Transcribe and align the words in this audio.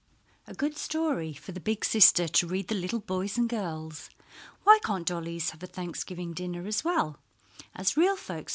A 0.47 0.55
good 0.55 0.75
story 0.79 1.31
for 1.33 1.51
the 1.51 1.59
Big 1.59 1.85
Sister 1.85 2.27
to 2.27 2.47
read 2.47 2.69
to 2.69 2.73
the 2.73 2.81
little 2.81 3.01
boys 3.01 3.37
and 3.37 3.47
girls. 3.47 4.09
"Why 4.63 4.79
can't 4.83 5.05
dollies 5.07 5.51
have 5.51 5.61
a 5.61 5.67
Thanksgiving 5.67 6.33
dinner 6.33 6.65
as 6.65 6.83
well 6.83 7.19
as 7.75 7.95
real 7.95 8.15
folks?" 8.15 8.49